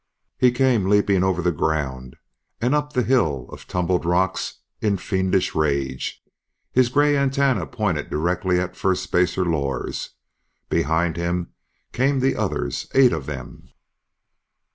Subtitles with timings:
[0.35, 2.15] He came leaping over the ground
[2.59, 6.23] and up the hill of tumbled rocks in fiendish rage,
[6.71, 10.15] his grey antennae pointed directly at Firstspacer Lors.
[10.69, 11.53] Behind him
[11.93, 13.69] came the others, eight of them.